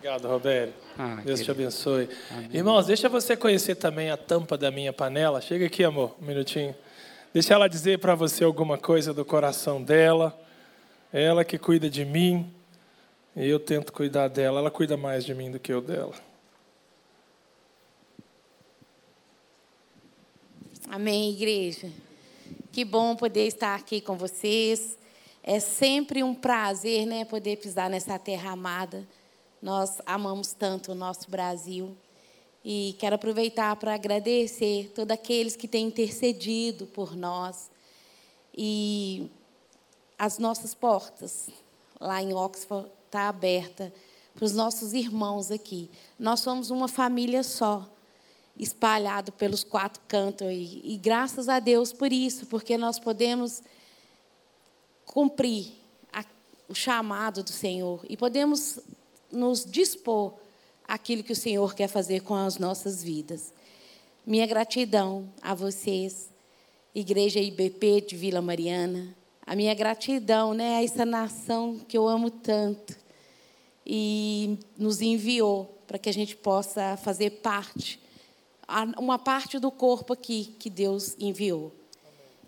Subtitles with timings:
[0.00, 0.72] Obrigado, Roberto.
[0.96, 1.44] Ah, Deus querido.
[1.44, 2.08] te abençoe.
[2.30, 2.48] Amém.
[2.54, 5.42] Irmãos, deixa você conhecer também a tampa da minha panela.
[5.42, 6.74] Chega aqui, amor, um minutinho.
[7.34, 10.34] Deixa ela dizer para você alguma coisa do coração dela.
[11.12, 12.50] Ela que cuida de mim.
[13.36, 14.60] E eu tento cuidar dela.
[14.60, 16.14] Ela cuida mais de mim do que eu dela.
[20.88, 21.90] Amém, igreja.
[22.72, 24.96] Que bom poder estar aqui com vocês.
[25.42, 29.06] É sempre um prazer, né, poder pisar nessa terra amada.
[29.62, 31.96] Nós amamos tanto o nosso Brasil.
[32.64, 37.70] E quero aproveitar para agradecer todos aqueles que têm intercedido por nós.
[38.56, 39.30] E
[40.18, 41.48] as nossas portas
[41.98, 43.92] lá em Oxford está aberta
[44.34, 45.90] para os nossos irmãos aqui.
[46.18, 47.88] Nós somos uma família só,
[48.58, 53.62] espalhado pelos quatro cantos e, e graças a Deus por isso, porque nós podemos
[55.04, 55.72] cumprir
[56.12, 56.24] a,
[56.68, 58.78] o chamado do Senhor e podemos
[59.32, 60.34] nos dispor
[60.86, 63.52] aquilo que o Senhor quer fazer com as nossas vidas.
[64.26, 66.28] Minha gratidão a vocês,
[66.94, 69.14] Igreja IBP de Vila Mariana.
[69.46, 72.96] A minha gratidão né, a essa nação que eu amo tanto
[73.86, 78.00] e nos enviou para que a gente possa fazer parte,
[78.98, 81.72] uma parte do corpo aqui que Deus enviou.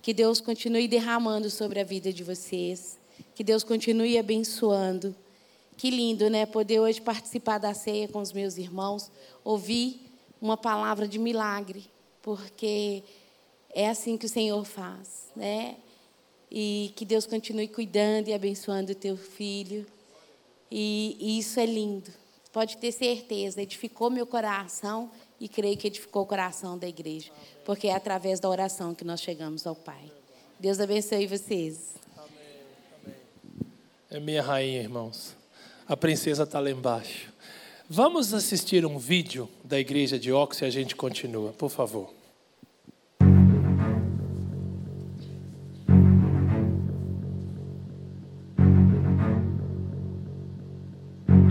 [0.01, 2.99] Que Deus continue derramando sobre a vida de vocês,
[3.35, 5.15] que Deus continue abençoando
[5.83, 6.47] que lindo, né?
[6.47, 9.11] Poder hoje participar da ceia com os meus irmãos,
[9.43, 10.01] ouvir
[10.41, 11.91] uma palavra de milagre,
[12.23, 13.03] porque
[13.75, 15.75] é assim que o Senhor faz, né?
[16.49, 19.85] E que Deus continue cuidando e abençoando o teu filho.
[20.71, 22.13] E, e isso é lindo.
[22.53, 25.11] Pode ter certeza, edificou meu coração
[25.41, 27.33] e creio que edificou o coração da igreja,
[27.65, 30.13] porque é através da oração que nós chegamos ao Pai.
[30.61, 31.97] Deus abençoe vocês.
[32.17, 32.31] Amém.
[33.03, 33.17] Amém.
[34.13, 35.42] É minha rainha, irmãos.
[35.93, 37.31] A princesa está lá embaixo.
[37.87, 42.09] Vamos assistir um vídeo da igreja de Ox e a gente continua, por favor.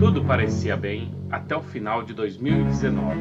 [0.00, 3.20] Tudo parecia bem até o final de 2019.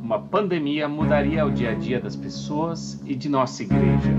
[0.00, 4.10] Uma pandemia mudaria o dia a dia das pessoas e de nossa igreja,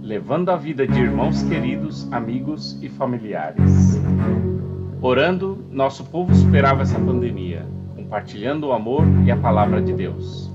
[0.00, 4.00] levando a vida de irmãos queridos, amigos e familiares.
[5.04, 10.48] Orando, nosso povo superava essa pandemia, compartilhando o amor e a palavra de Deus.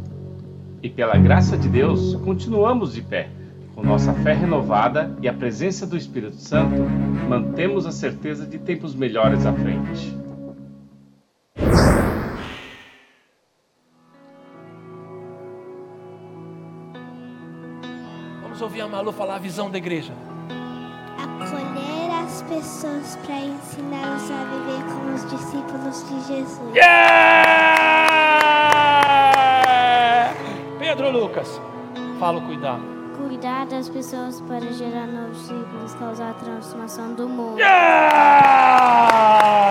[0.81, 3.29] E pela graça de Deus, continuamos de pé.
[3.75, 6.81] Com nossa fé renovada e a presença do Espírito Santo,
[7.27, 10.17] mantemos a certeza de tempos melhores à frente.
[18.43, 20.13] Vamos ouvir a Malu falar a visão da igreja
[22.47, 26.73] pessoas para ensiná-los a viver como os discípulos de Jesus.
[26.73, 27.57] Yeah!
[30.79, 31.61] Pedro Lucas,
[32.19, 32.79] fala cuidar.
[33.17, 37.59] Cuidar das pessoas para gerar novos discípulos, causar a transformação do mundo.
[37.59, 39.66] Yeah!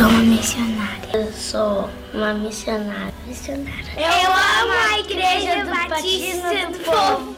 [0.00, 1.10] Sou uma missionária.
[1.12, 3.12] Eu sou uma missionária.
[3.26, 3.92] missionária.
[3.96, 7.29] Eu amo a Igreja do Batista do Povo.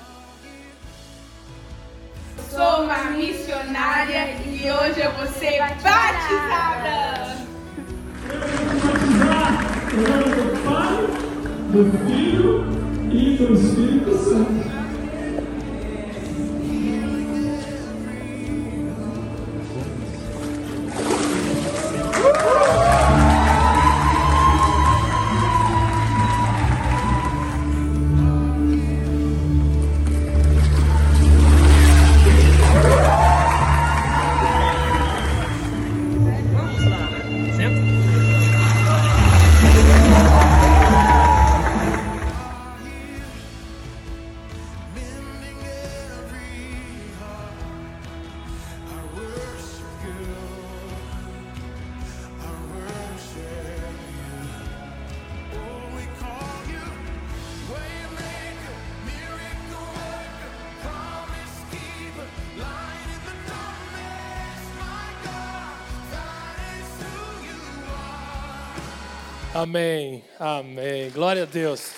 [69.55, 71.11] Amém, amém.
[71.11, 71.91] Glória a Deus.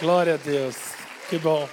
[0.00, 0.76] Glória a Deus.
[1.28, 1.68] Que bom.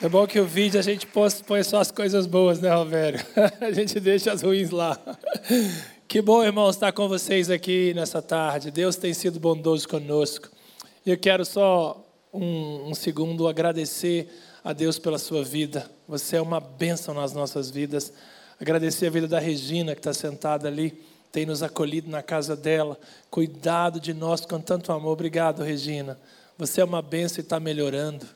[0.00, 3.20] É bom que o vídeo a gente põe só as coisas boas, né, Rovério?
[3.60, 4.98] A gente deixa as ruins lá.
[6.06, 8.70] Que bom, irmãos, estar com vocês aqui nessa tarde.
[8.70, 10.48] Deus tem sido bondoso conosco.
[11.04, 14.28] Eu quero só um, um segundo agradecer
[14.64, 15.90] a Deus pela sua vida.
[16.08, 18.14] Você é uma bênção nas nossas vidas.
[18.58, 20.98] Agradecer a vida da Regina, que está sentada ali
[21.30, 22.98] tem nos acolhido na casa dela,
[23.30, 25.12] cuidado de nós com tanto amor.
[25.12, 26.18] Obrigado, Regina.
[26.56, 28.26] Você é uma benção e está melhorando.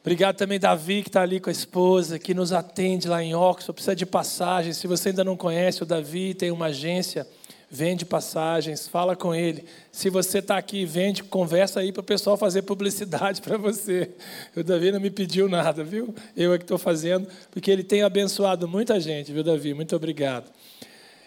[0.00, 3.74] Obrigado também, Davi, que está ali com a esposa, que nos atende lá em Oxford,
[3.74, 4.78] precisa de passagens.
[4.78, 7.26] Se você ainda não conhece o Davi, tem uma agência,
[7.70, 9.66] vende passagens, fala com ele.
[9.92, 14.10] Se você está aqui, vende, conversa aí para o pessoal fazer publicidade para você.
[14.56, 16.14] O Davi não me pediu nada, viu?
[16.34, 19.74] Eu é que estou fazendo, porque ele tem abençoado muita gente, viu, Davi?
[19.74, 20.50] Muito obrigado.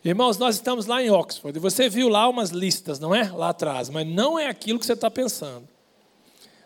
[0.06, 1.58] Irmãos, nós estamos lá em Oxford.
[1.60, 3.32] Você viu lá umas listas, não é?
[3.32, 3.90] Lá atrás.
[3.90, 5.66] Mas não é aquilo que você está pensando.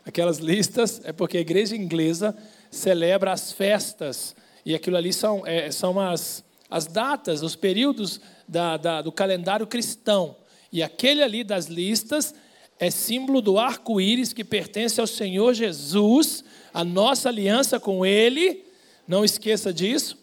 [0.04, 2.36] Aquelas listas é porque a igreja inglesa
[2.68, 4.34] celebra as festas.
[4.66, 9.68] E aquilo ali são, é, são as, as datas, os períodos da, da, do calendário
[9.68, 10.34] cristão.
[10.72, 12.34] E aquele ali das listas
[12.76, 16.42] é símbolo do arco-íris que pertence ao Senhor Jesus,
[16.74, 18.64] a nossa aliança com Ele.
[19.06, 20.18] Não esqueça disso.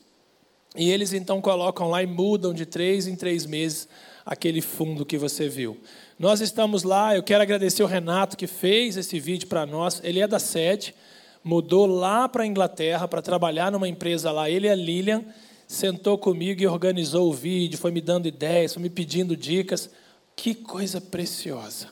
[0.78, 3.88] E eles então colocam lá e mudam de três em três meses
[4.26, 5.78] aquele fundo que você viu.
[6.18, 10.02] Nós estamos lá, eu quero agradecer o Renato que fez esse vídeo para nós.
[10.04, 10.96] Ele é da sede,
[11.44, 14.50] mudou lá para a Inglaterra para trabalhar numa empresa lá.
[14.50, 15.24] Ele e a Lilian
[15.68, 19.90] sentou comigo e organizou o vídeo, foi me dando ideias, foi me pedindo dicas.
[20.36, 21.90] Que coisa preciosa.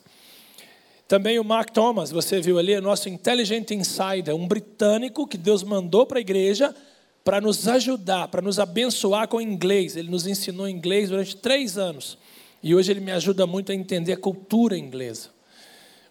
[1.07, 5.61] Também o Mark Thomas, você viu ali, é nosso Intelligent Insider, um britânico que Deus
[5.61, 6.73] mandou para a igreja
[7.23, 9.95] para nos ajudar, para nos abençoar com inglês.
[9.95, 12.17] Ele nos ensinou inglês durante três anos.
[12.61, 15.29] E hoje ele me ajuda muito a entender a cultura inglesa.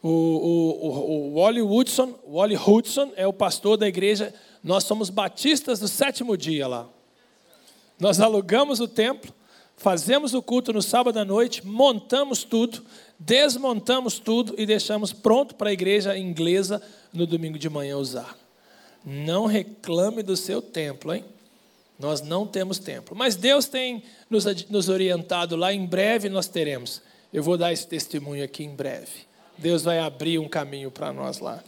[0.03, 4.35] O, o, o, o Wally Woodson, Wally Hudson é o pastor da igreja.
[4.63, 6.89] Nós somos batistas do sétimo dia lá.
[8.01, 9.33] Nós alugamos o templo,
[9.77, 12.83] fazemos o culto no sábado à noite, montamos tudo,
[13.19, 16.83] desmontamos tudo e deixamos pronto para a igreja inglesa
[17.13, 18.42] no domingo de manhã usar.
[19.05, 21.25] Não reclame do seu templo, hein?
[21.99, 23.17] Nós não temos templo.
[23.17, 27.03] Mas Deus tem nos, nos orientado lá, em breve nós teremos.
[27.33, 29.27] Eu vou dar esse testemunho aqui em breve.
[29.57, 31.63] Deus vai abrir um caminho para nós lá.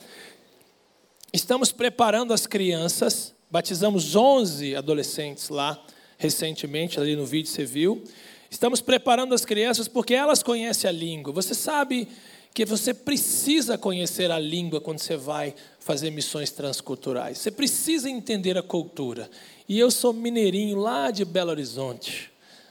[1.32, 5.80] Estamos preparando as crianças, batizamos 11 adolescentes lá,
[6.18, 8.02] recentemente, ali no vídeo você viu.
[8.50, 11.32] Estamos preparando as crianças porque elas conhecem a língua.
[11.32, 12.08] Você sabe
[12.54, 17.38] que você precisa conhecer a língua quando você vai fazer missões transculturais.
[17.38, 19.28] Você precisa entender a cultura.
[19.68, 22.30] E eu sou mineirinho lá de Belo Horizonte.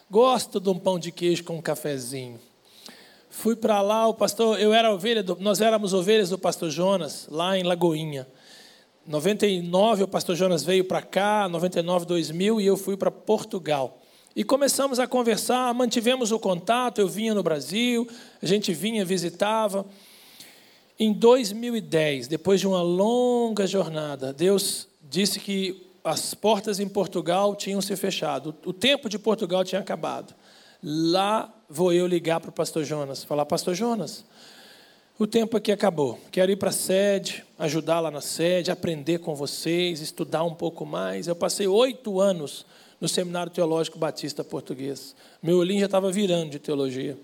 [0.10, 2.40] Gosto de um pão de queijo com um cafezinho.
[3.30, 7.28] Fui para lá, o pastor, eu era ovelha, do, nós éramos ovelhas do pastor Jonas,
[7.30, 8.26] lá em Lagoinha.
[9.06, 14.00] 99 o pastor Jonas veio para cá, 99 2000 e eu fui para Portugal.
[14.36, 18.08] E começamos a conversar, mantivemos o contato, eu vinha no Brasil,
[18.42, 19.86] a gente vinha, visitava.
[21.00, 27.80] Em 2010, depois de uma longa jornada, Deus disse que as portas em Portugal tinham
[27.80, 30.34] se fechado, o tempo de Portugal tinha acabado.
[30.82, 34.26] Lá vou eu ligar para o pastor Jonas, falar: Pastor Jonas,
[35.18, 36.20] o tempo aqui acabou.
[36.32, 40.86] Quero ir para a sede, ajudar lá na sede, aprender com vocês, estudar um pouco
[40.86, 41.28] mais.
[41.28, 42.66] Eu passei oito anos
[43.04, 45.14] no Seminário Teológico Batista Português.
[45.42, 47.20] Meu olhinho já estava virando de teologia.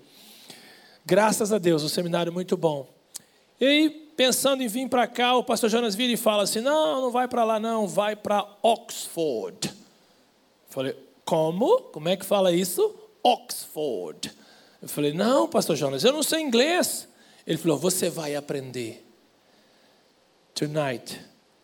[1.06, 2.86] Graças a Deus, um seminário muito bom.
[3.58, 7.00] E aí, pensando em vir para cá, o pastor Jonas vira e fala assim: não,
[7.00, 9.72] não vai para lá, não, vai para Oxford.
[10.68, 10.94] falei,
[11.24, 11.80] como?
[11.84, 12.94] Como é que fala isso?
[13.22, 14.30] Oxford.
[14.82, 17.08] Eu falei, não, pastor Jonas, eu não sei inglês.
[17.46, 19.02] Ele falou, você vai aprender.
[20.54, 21.18] Tonight,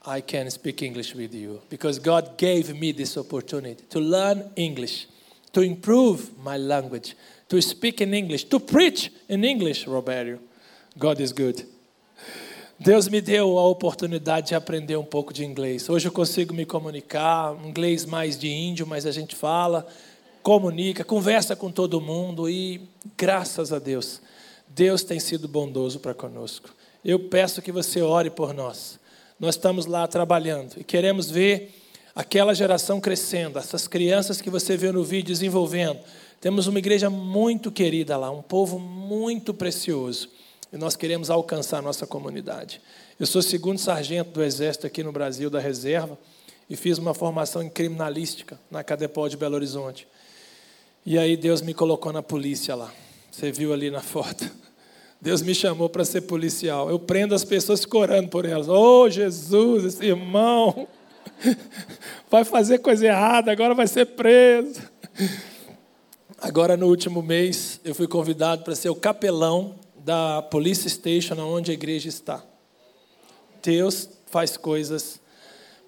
[0.07, 5.09] I can speak English with you because God gave me this opportunity to learn English,
[5.53, 7.17] to improve my language,
[7.49, 10.39] to speak in English, to preach in English, Roberto.
[10.97, 11.67] God is good.
[12.79, 15.89] Deus me deu a oportunidade de aprender um pouco de inglês.
[15.89, 19.85] Hoje eu consigo me comunicar, inglês mais de índio, mas a gente fala,
[20.41, 22.83] comunica, conversa com todo mundo e
[23.17, 24.21] graças a Deus,
[24.69, 26.73] Deus tem sido bondoso para conosco.
[27.05, 29.01] Eu peço que você ore por nós
[29.39, 31.75] nós estamos lá trabalhando e queremos ver
[32.15, 36.01] aquela geração crescendo, essas crianças que você viu no vídeo desenvolvendo.
[36.41, 40.31] Temos uma igreja muito querida lá, um povo muito precioso.
[40.73, 42.81] E nós queremos alcançar a nossa comunidade.
[43.21, 46.19] Eu sou segundo sargento do Exército aqui no Brasil, da Reserva,
[46.69, 50.09] e fiz uma formação em criminalística na Cadepol de Belo Horizonte.
[51.05, 52.93] E aí Deus me colocou na polícia lá.
[53.31, 54.51] Você viu ali na foto.
[55.21, 56.91] Deus me chamou para ser policial.
[56.91, 58.69] Eu prendo as pessoas corando por elas.
[58.69, 60.87] Oh, Jesus, esse irmão
[62.31, 64.81] vai fazer coisa errada, agora vai ser preso.
[66.39, 71.71] Agora, no último mês, eu fui convidado para ser o capelão da Police Station, onde
[71.71, 72.45] a igreja está.
[73.63, 75.21] Deus faz coisas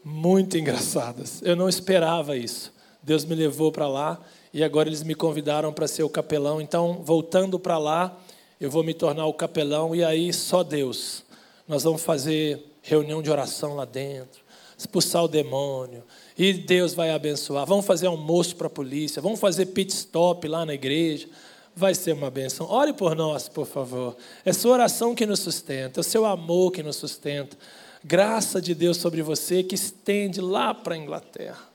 [0.03, 1.43] muito engraçadas.
[1.43, 2.73] Eu não esperava isso.
[3.03, 4.19] Deus me levou para lá
[4.53, 6.61] e agora eles me convidaram para ser o capelão.
[6.61, 8.19] Então, voltando para lá,
[8.61, 11.25] eu vou me tornar o capelão e aí só Deus.
[11.67, 14.41] Nós vamos fazer reunião de oração lá dentro,
[14.77, 16.03] expulsar o demônio,
[16.37, 17.67] e Deus vai abençoar.
[17.67, 21.29] Vamos fazer almoço para a polícia, vamos fazer pit stop lá na igreja.
[21.77, 22.69] Vai ser uma benção.
[22.69, 24.17] Ore por nós, por favor.
[24.45, 27.57] É sua oração que nos sustenta, é o seu amor que nos sustenta.
[28.03, 31.69] Graça de Deus sobre você que estende lá para a Inglaterra.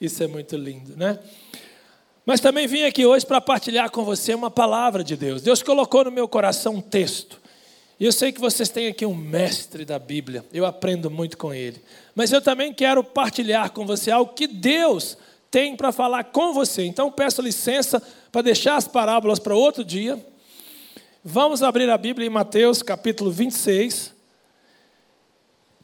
[0.00, 1.18] Isso é muito lindo, né?
[2.26, 5.42] Mas também vim aqui hoje para partilhar com você uma palavra de Deus.
[5.42, 7.40] Deus colocou no meu coração um texto.
[8.00, 10.44] E eu sei que vocês têm aqui um mestre da Bíblia.
[10.52, 11.82] Eu aprendo muito com ele.
[12.14, 15.18] Mas eu também quero partilhar com você algo que Deus
[15.50, 16.84] tem para falar com você.
[16.84, 18.02] Então peço licença
[18.32, 20.18] para deixar as parábolas para outro dia.
[21.22, 24.12] Vamos abrir a Bíblia em Mateus capítulo 26.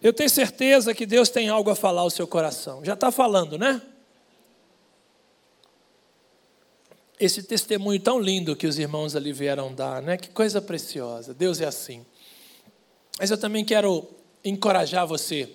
[0.03, 2.83] Eu tenho certeza que Deus tem algo a falar ao seu coração.
[2.83, 3.81] Já está falando, né?
[7.21, 10.17] Esse testemunho tão lindo que os irmãos ali vieram dar, né?
[10.17, 11.35] Que coisa preciosa.
[11.35, 12.05] Deus é assim.
[13.19, 14.09] Mas eu também quero
[14.43, 15.49] encorajar você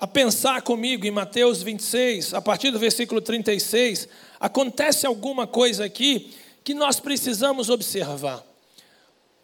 [0.00, 4.08] a pensar comigo em Mateus 26, a partir do versículo 36,
[4.40, 6.32] acontece alguma coisa aqui
[6.64, 8.42] que nós precisamos observar.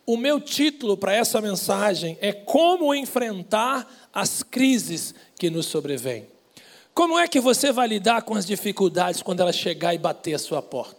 [0.06, 6.26] O meu título para essa mensagem é Como enfrentar as crises que nos sobrevêm.
[6.94, 10.38] Como é que você vai lidar com as dificuldades quando ela chegar e bater a
[10.38, 10.95] sua porta?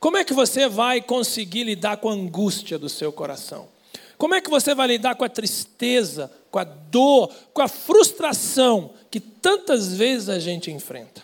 [0.00, 3.68] Como é que você vai conseguir lidar com a angústia do seu coração?
[4.16, 8.94] Como é que você vai lidar com a tristeza, com a dor, com a frustração
[9.10, 11.22] que tantas vezes a gente enfrenta?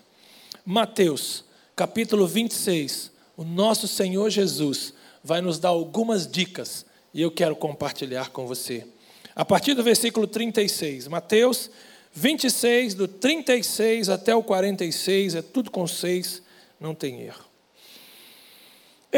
[0.63, 1.43] Mateus,
[1.75, 4.93] capítulo 26, o nosso Senhor Jesus
[5.25, 8.87] vai nos dar algumas dicas e eu quero compartilhar com você.
[9.35, 11.71] A partir do versículo 36, Mateus
[12.13, 16.43] 26, do 36 até o 46, é tudo com seis,
[16.79, 17.46] não tem erro.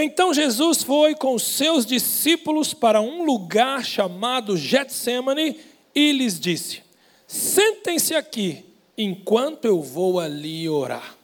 [0.01, 5.59] Então Jesus foi com seus discípulos para um lugar chamado Getsemane
[5.93, 6.85] e lhes disse:
[7.27, 8.65] Sentem-se aqui
[8.97, 11.17] enquanto eu vou ali orar.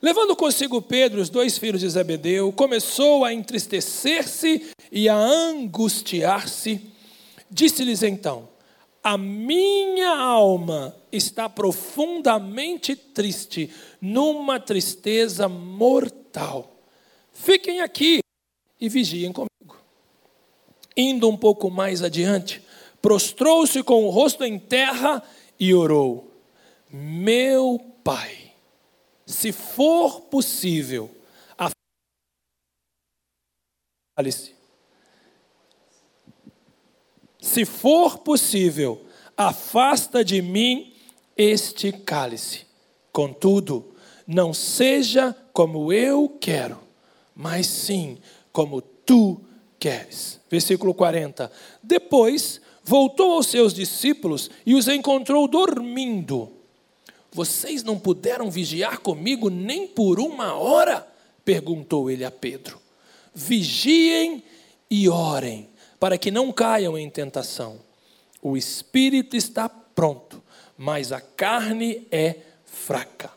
[0.00, 6.80] Levando consigo Pedro e os dois filhos de Zebedeu, começou a entristecer-se e a angustiar-se.
[7.50, 8.48] Disse-lhes então:
[9.02, 13.70] A minha alma está profundamente triste,
[14.00, 16.72] numa tristeza mortal.
[17.32, 18.20] Fiquem aqui
[18.80, 19.76] e vigiem comigo.
[20.96, 22.62] Indo um pouco mais adiante,
[23.00, 25.22] prostrou-se com o rosto em terra
[25.58, 26.30] e orou:
[26.90, 28.52] Meu pai,
[29.26, 31.10] se for possível,
[31.56, 31.82] afasta
[37.40, 39.04] se for possível,
[39.36, 40.94] afasta de mim
[41.36, 42.66] este cálice.
[43.10, 43.94] Contudo,
[44.26, 46.78] não seja como eu quero,
[47.34, 48.18] mas sim
[48.52, 49.40] como tu
[49.78, 50.40] queres.
[50.50, 51.50] Versículo 40.
[51.82, 56.50] Depois voltou aos seus discípulos e os encontrou dormindo.
[57.32, 61.08] Vocês não puderam vigiar comigo nem por uma hora?
[61.44, 62.78] perguntou ele a Pedro.
[63.34, 64.44] Vigiem
[64.90, 67.80] e orem, para que não caiam em tentação.
[68.42, 70.42] O espírito está pronto,
[70.76, 73.30] mas a carne é fraca.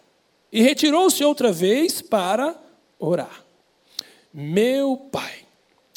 [0.52, 2.56] E retirou-se outra vez para
[3.00, 3.45] orar.
[4.38, 5.46] Meu Pai,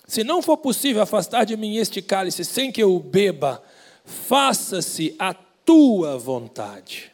[0.07, 3.61] se não for possível afastar de mim este cálice sem que eu o beba,
[4.05, 7.11] faça-se a tua vontade.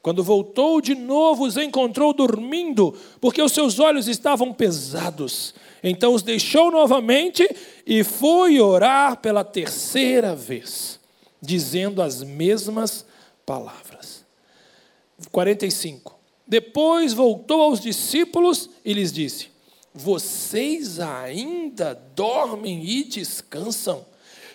[0.00, 5.56] Quando voltou de novo, os encontrou dormindo, porque os seus olhos estavam pesados.
[5.82, 7.44] Então os deixou novamente
[7.84, 11.00] e foi orar pela terceira vez,
[11.42, 13.04] dizendo as mesmas
[13.44, 14.24] palavras.
[15.32, 16.16] 45.
[16.46, 19.49] Depois voltou aos discípulos e lhes disse:
[19.92, 24.06] vocês ainda dormem e descansam?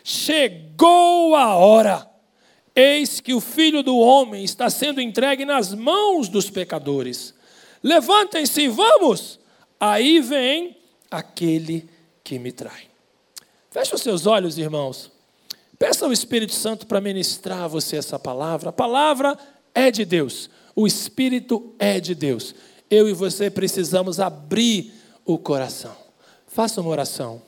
[0.03, 2.09] Chegou a hora.
[2.75, 7.33] Eis que o filho do homem está sendo entregue nas mãos dos pecadores.
[7.83, 9.39] Levantem-se vamos.
[9.79, 10.77] Aí vem
[11.09, 11.89] aquele
[12.23, 12.83] que me trai.
[13.71, 15.11] Feche os seus olhos, irmãos.
[15.77, 18.69] Peça ao Espírito Santo para ministrar a você essa palavra.
[18.69, 19.37] A palavra
[19.73, 20.49] é de Deus.
[20.75, 22.55] O Espírito é de Deus.
[22.89, 24.93] Eu e você precisamos abrir
[25.25, 25.95] o coração.
[26.47, 27.41] Faça uma oração.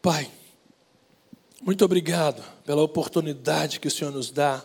[0.00, 0.30] Pai,
[1.62, 4.64] muito obrigado pela oportunidade que o Senhor nos dá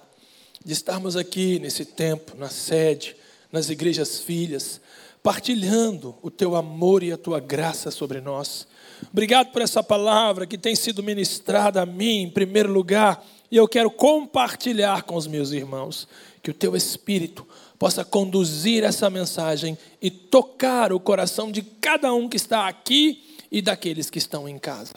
[0.63, 3.15] de estarmos aqui nesse tempo, na sede,
[3.49, 4.81] nas igrejas filhas,
[5.23, 8.67] partilhando o teu amor e a tua graça sobre nós.
[9.11, 13.67] Obrigado por essa palavra que tem sido ministrada a mim, em primeiro lugar e eu
[13.67, 16.07] quero compartilhar com os meus irmãos.
[16.41, 17.45] Que o teu Espírito
[17.77, 23.61] possa conduzir essa mensagem e tocar o coração de cada um que está aqui e
[23.61, 24.95] daqueles que estão em casa.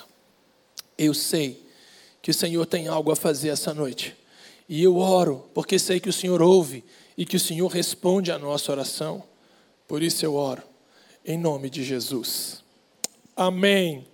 [0.97, 1.63] Eu sei
[2.21, 4.17] que o Senhor tem algo a fazer essa noite.
[4.69, 6.85] E eu oro, porque sei que o Senhor ouve
[7.17, 9.25] e que o Senhor responde à nossa oração.
[9.89, 10.63] Por isso eu oro,
[11.25, 12.63] em nome de Jesus.
[13.37, 14.07] Amém.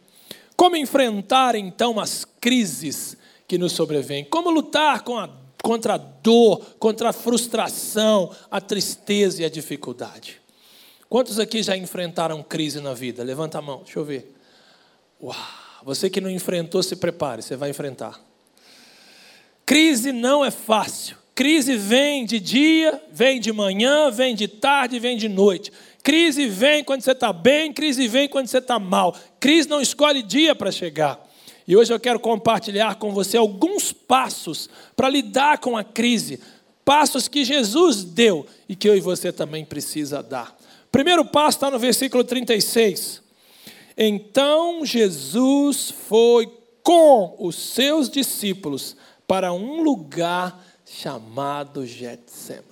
[0.57, 3.16] Como enfrentar então as crises
[3.48, 4.24] que nos sobrevêm?
[4.24, 5.30] Como lutar a,
[5.62, 10.40] contra a dor, contra a frustração, a tristeza e a dificuldade?
[11.08, 13.24] Quantos aqui já enfrentaram crise na vida?
[13.24, 14.34] Levanta a mão, deixa eu ver.
[15.20, 15.34] Uau,
[15.82, 18.20] você que não enfrentou, se prepare, você vai enfrentar.
[19.64, 21.16] Crise não é fácil.
[21.34, 25.72] Crise vem de dia, vem de manhã, vem de tarde, vem de noite.
[26.02, 29.16] Crise vem quando você está bem, crise vem quando você está mal.
[29.40, 31.27] Crise não escolhe dia para chegar.
[31.68, 36.40] E hoje eu quero compartilhar com você alguns passos para lidar com a crise.
[36.83, 40.57] Passos que Jesus deu e que eu e você também precisa dar.
[40.90, 43.22] Primeiro passo está no versículo 36.
[43.98, 46.50] Então Jesus foi
[46.83, 52.64] com os seus discípulos para um lugar chamado Getsemane.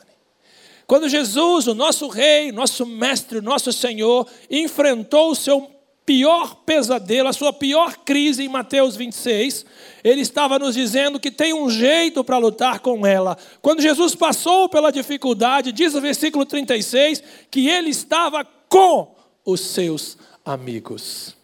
[0.86, 5.75] Quando Jesus, o nosso rei, nosso mestre, nosso Senhor, enfrentou o seu
[6.06, 9.66] pior pesadelo, a sua pior crise em Mateus 26,
[10.04, 13.36] ele estava nos dizendo que tem um jeito para lutar com ela.
[13.60, 20.16] Quando Jesus passou pela dificuldade, diz o versículo 36 que ele estava com os seus
[20.44, 21.34] amigos.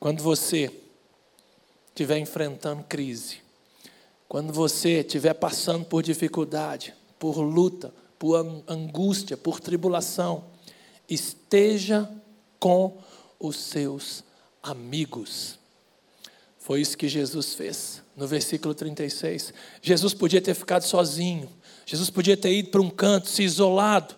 [0.00, 0.72] Quando você
[1.88, 3.42] estiver enfrentando crise,
[4.26, 8.34] quando você estiver passando por dificuldade, por luta, por
[8.66, 10.44] angústia, por tribulação,
[11.06, 12.08] esteja
[12.58, 13.11] com os
[13.50, 14.22] seus
[14.62, 15.58] amigos.
[16.58, 19.52] Foi isso que Jesus fez no versículo 36.
[19.80, 21.48] Jesus podia ter ficado sozinho,
[21.84, 24.14] Jesus podia ter ido para um canto, se isolado,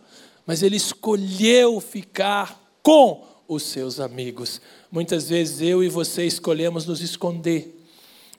[0.47, 4.61] mas ele escolheu ficar com os seus amigos.
[4.91, 7.75] Muitas vezes eu e você escolhemos nos esconder,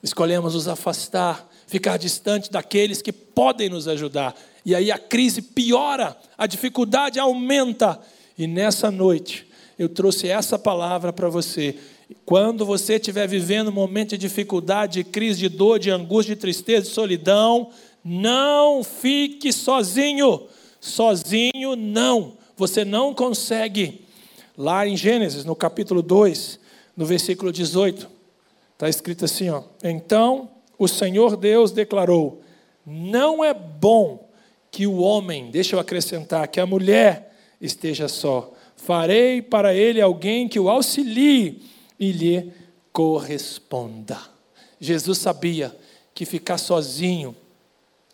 [0.02, 4.36] escolhemos nos afastar, ficar distante daqueles que podem nos ajudar.
[4.64, 8.00] E aí a crise piora, a dificuldade aumenta.
[8.38, 9.45] E nessa noite,
[9.78, 11.76] eu trouxe essa palavra para você.
[12.24, 16.40] Quando você estiver vivendo um momento de dificuldade, de crise, de dor, de angústia, de
[16.40, 17.70] tristeza, de solidão,
[18.04, 20.46] não fique sozinho.
[20.80, 22.34] Sozinho não.
[22.56, 24.04] Você não consegue.
[24.56, 26.58] Lá em Gênesis, no capítulo 2,
[26.96, 28.08] no versículo 18,
[28.72, 32.40] está escrito assim: ó, Então o Senhor Deus declarou:
[32.86, 34.30] Não é bom
[34.70, 38.52] que o homem, deixa eu acrescentar, que a mulher esteja só.
[38.76, 41.62] Farei para ele alguém que o auxilie
[41.98, 42.52] e lhe
[42.92, 44.18] corresponda.
[44.78, 45.76] Jesus sabia
[46.14, 47.34] que ficar sozinho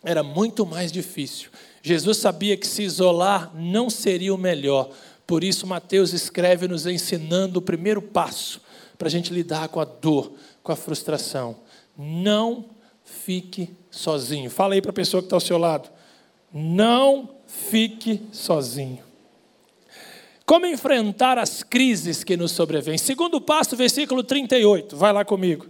[0.03, 1.49] era muito mais difícil.
[1.81, 4.89] Jesus sabia que se isolar não seria o melhor.
[5.25, 8.61] Por isso, Mateus escreve nos ensinando o primeiro passo
[8.97, 11.57] para a gente lidar com a dor, com a frustração.
[11.97, 12.65] Não
[13.03, 14.49] fique sozinho.
[14.49, 15.89] Fala aí para a pessoa que está ao seu lado.
[16.53, 19.12] Não fique sozinho.
[20.45, 22.97] Como enfrentar as crises que nos sobrevêm?
[22.97, 24.95] Segundo passo, versículo 38.
[24.95, 25.67] Vai lá comigo.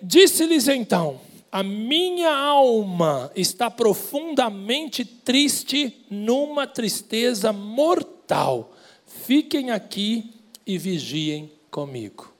[0.00, 8.72] Disse-lhes então: A minha alma está profundamente triste, numa tristeza mortal.
[9.04, 10.32] Fiquem aqui
[10.66, 12.32] e vigiem comigo.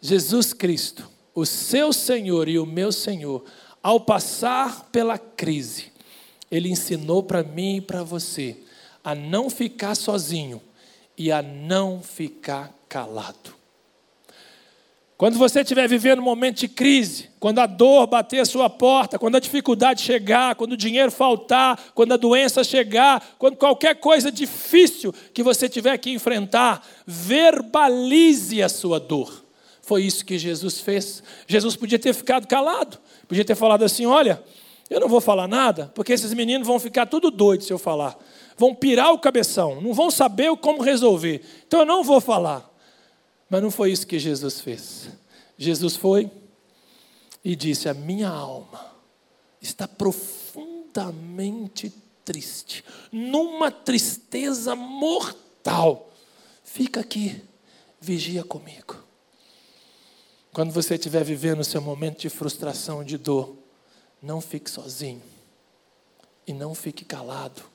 [0.00, 3.44] Jesus Cristo, o seu Senhor e o meu Senhor,
[3.82, 5.86] ao passar pela crise,
[6.50, 8.56] ele ensinou para mim e para você
[9.04, 10.60] a não ficar sozinho
[11.16, 13.62] e a não ficar calado.
[15.22, 19.20] Quando você estiver vivendo um momento de crise, quando a dor bater a sua porta,
[19.20, 24.32] quando a dificuldade chegar, quando o dinheiro faltar, quando a doença chegar, quando qualquer coisa
[24.32, 29.44] difícil que você tiver que enfrentar, verbalize a sua dor.
[29.80, 31.22] Foi isso que Jesus fez.
[31.46, 34.42] Jesus podia ter ficado calado, podia ter falado assim: olha,
[34.90, 38.18] eu não vou falar nada, porque esses meninos vão ficar tudo doidos se eu falar
[38.62, 41.44] vão pirar o cabeção, não vão saber como resolver.
[41.66, 42.72] Então eu não vou falar.
[43.50, 45.08] Mas não foi isso que Jesus fez.
[45.58, 46.30] Jesus foi
[47.44, 48.94] e disse: A minha alma
[49.60, 51.92] está profundamente
[52.24, 56.12] triste, numa tristeza mortal.
[56.62, 57.42] Fica aqui,
[58.00, 58.94] vigia comigo.
[60.52, 63.56] Quando você estiver vivendo o seu momento de frustração, de dor,
[64.22, 65.20] não fique sozinho.
[66.46, 67.71] E não fique calado.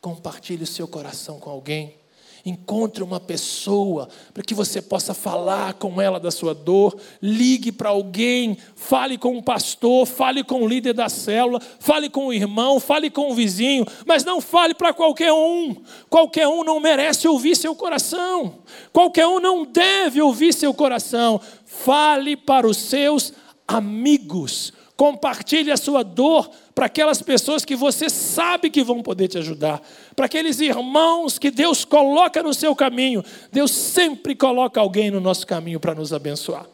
[0.00, 1.98] Compartilhe o seu coração com alguém.
[2.46, 6.96] Encontre uma pessoa para que você possa falar com ela da sua dor.
[7.20, 12.28] Ligue para alguém, fale com um pastor, fale com o líder da célula, fale com
[12.28, 15.76] o irmão, fale com o vizinho, mas não fale para qualquer um.
[16.08, 18.58] Qualquer um não merece ouvir seu coração.
[18.92, 21.40] Qualquer um não deve ouvir seu coração.
[21.66, 23.32] Fale para os seus
[23.66, 24.72] amigos.
[24.98, 29.80] Compartilhe a sua dor para aquelas pessoas que você sabe que vão poder te ajudar,
[30.16, 33.24] para aqueles irmãos que Deus coloca no seu caminho.
[33.52, 36.66] Deus sempre coloca alguém no nosso caminho para nos abençoar.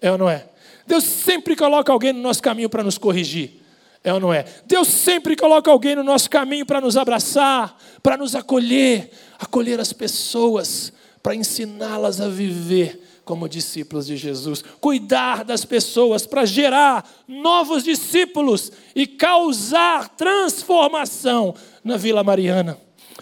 [0.00, 0.46] É ou não é?
[0.86, 3.60] Deus sempre coloca alguém no nosso caminho para nos corrigir.
[4.04, 4.44] É ou não é?
[4.64, 9.92] Deus sempre coloca alguém no nosso caminho para nos abraçar, para nos acolher, acolher as
[9.92, 17.82] pessoas, para ensiná-las a viver como discípulos de Jesus, cuidar das pessoas para gerar novos
[17.82, 22.78] discípulos e causar transformação na Vila Mariana,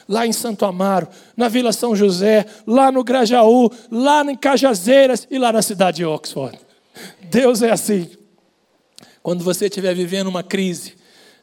[0.09, 5.39] lá em Santo Amaro, na Vila São José, lá no Grajaú, lá em Cajazeiras e
[5.39, 6.59] lá na cidade de Oxford.
[7.23, 8.11] Deus é assim.
[9.23, 10.95] Quando você estiver vivendo uma crise,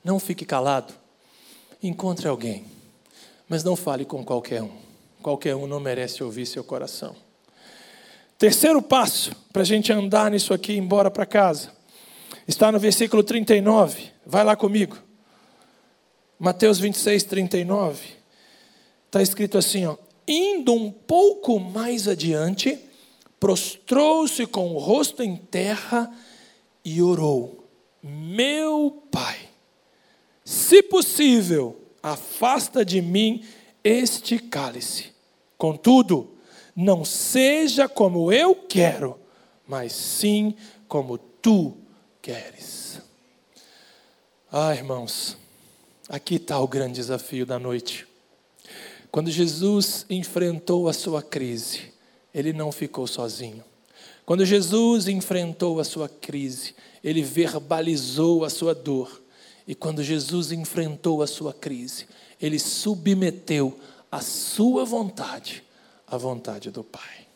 [0.04, 0.94] não fique calado.
[1.82, 2.66] Encontre alguém,
[3.48, 4.72] mas não fale com qualquer um.
[5.22, 7.16] Qualquer um não merece ouvir seu coração.
[8.40, 11.74] Terceiro passo para a gente andar nisso aqui e ir embora para casa.
[12.48, 14.12] Está no versículo 39.
[14.26, 14.98] Vai lá comigo.
[16.40, 18.08] Mateus 26, 39.
[19.08, 22.80] Está escrito assim: ó, Indo um pouco mais adiante,
[23.42, 26.10] prostrou-se com o rosto em terra
[26.86, 27.68] e orou:
[28.02, 29.38] Meu pai,
[30.46, 33.44] se possível, afasta de mim
[33.84, 35.08] este cálice.
[35.58, 36.39] Contudo,
[36.82, 39.20] não seja como eu quero,
[39.68, 40.56] mas sim
[40.88, 41.76] como tu
[42.22, 43.02] queres.
[44.50, 45.36] Ah, irmãos,
[46.08, 48.08] aqui está o grande desafio da noite.
[49.12, 51.92] Quando Jesus enfrentou a sua crise,
[52.34, 53.64] ele não ficou sozinho.
[54.26, 59.22] Quando Jesus enfrentou a sua crise, ele verbalizou a sua dor.
[59.68, 62.08] E quando Jesus enfrentou a sua crise,
[62.42, 63.78] ele submeteu
[64.10, 65.68] a sua vontade
[66.10, 67.28] a vontade do Pai.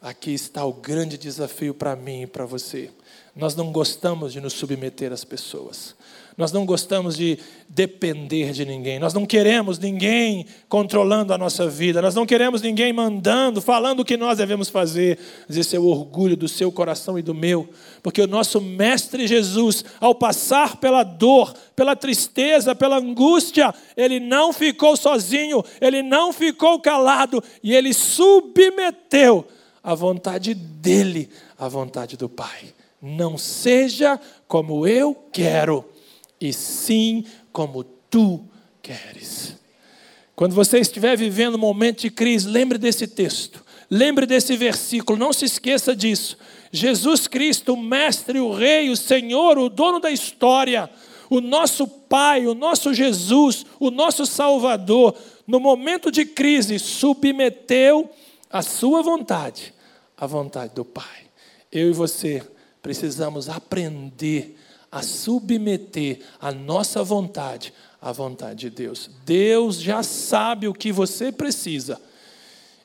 [0.00, 2.90] Aqui está o grande desafio para mim e para você.
[3.34, 5.96] Nós não gostamos de nos submeter às pessoas.
[6.38, 7.36] Nós não gostamos de
[7.68, 9.00] depender de ninguém.
[9.00, 12.00] Nós não queremos ninguém controlando a nossa vida.
[12.00, 15.18] Nós não queremos ninguém mandando, falando o que nós devemos fazer.
[15.48, 17.68] Mas esse é o orgulho do seu coração e do meu.
[18.04, 24.52] Porque o nosso Mestre Jesus, ao passar pela dor, pela tristeza, pela angústia, ele não
[24.52, 29.44] ficou sozinho, ele não ficou calado e ele submeteu
[29.82, 32.72] a vontade dele à vontade do Pai.
[33.02, 35.84] Não seja como eu quero
[36.40, 38.44] e sim como tu
[38.82, 39.56] queres.
[40.34, 45.32] Quando você estiver vivendo um momento de crise, lembre desse texto, lembre desse versículo, não
[45.32, 46.36] se esqueça disso.
[46.70, 50.88] Jesus Cristo, o Mestre, o Rei, o Senhor, o dono da história,
[51.30, 55.14] o nosso Pai, o nosso Jesus, o nosso Salvador,
[55.46, 58.10] no momento de crise, submeteu
[58.50, 59.74] a sua vontade
[60.16, 61.28] à vontade do Pai.
[61.70, 62.42] Eu e você
[62.82, 64.57] precisamos aprender
[64.90, 69.10] a submeter a nossa vontade à vontade de Deus.
[69.24, 72.00] Deus já sabe o que você precisa.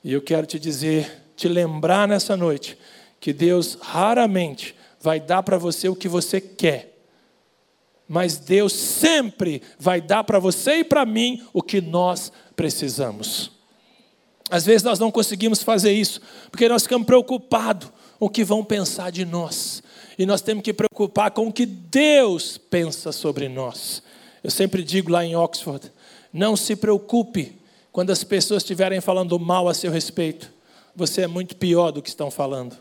[0.02, 2.76] E eu quero te dizer, te lembrar nessa noite,
[3.20, 6.92] que Deus raramente vai dar para você o que você quer.
[8.06, 13.50] Mas Deus sempre vai dar para você e para mim o que nós precisamos.
[14.50, 17.88] Às vezes nós não conseguimos fazer isso, porque nós ficamos preocupados
[18.18, 19.82] com o que vão pensar de nós
[20.18, 24.02] e nós temos que preocupar com o que Deus pensa sobre nós.
[24.42, 25.90] Eu sempre digo lá em Oxford:
[26.32, 27.56] não se preocupe
[27.90, 30.52] quando as pessoas estiverem falando mal a seu respeito.
[30.94, 32.76] Você é muito pior do que estão falando.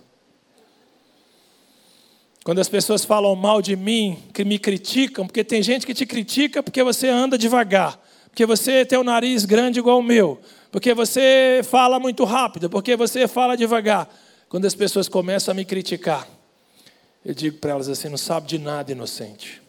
[2.43, 6.05] Quando as pessoas falam mal de mim, que me criticam, porque tem gente que te
[6.05, 7.97] critica porque você anda devagar,
[8.29, 12.97] porque você tem o nariz grande igual o meu, porque você fala muito rápido, porque
[12.97, 14.09] você fala devagar.
[14.49, 16.27] Quando as pessoas começam a me criticar,
[17.25, 19.61] eu digo para elas assim: não sabe de nada, inocente.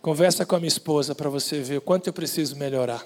[0.00, 3.04] Conversa com a minha esposa para você ver o quanto eu preciso melhorar.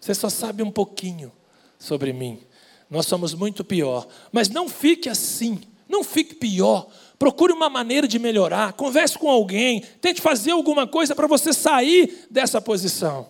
[0.00, 1.32] Você só sabe um pouquinho
[1.78, 2.40] sobre mim.
[2.88, 4.06] Nós somos muito pior.
[4.30, 5.60] Mas não fique assim.
[5.88, 6.86] Não fique pior.
[7.18, 8.74] Procure uma maneira de melhorar.
[8.74, 9.80] Converse com alguém.
[10.00, 13.28] Tente fazer alguma coisa para você sair dessa posição.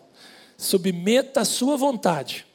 [0.58, 2.46] Submeta a sua vontade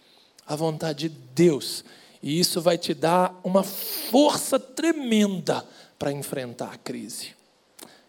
[0.45, 1.83] à vontade de Deus
[2.21, 5.65] E isso vai te dar uma força tremenda
[6.01, 7.35] para enfrentar a crise.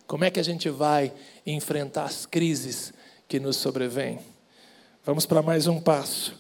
[0.07, 1.13] Como é que a gente vai
[1.47, 2.91] enfrentar as crises
[3.29, 4.19] que nos sobrevêm?
[5.05, 6.35] Vamos para mais um passo.